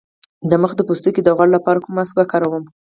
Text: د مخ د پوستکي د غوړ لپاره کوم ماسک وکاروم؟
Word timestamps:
د 0.49 0.51
مخ 0.61 0.71
د 0.77 0.81
پوستکي 0.87 1.21
د 1.23 1.29
غوړ 1.37 1.47
لپاره 1.55 1.81
کوم 1.83 1.93
ماسک 1.97 2.15
وکاروم؟ 2.17 2.63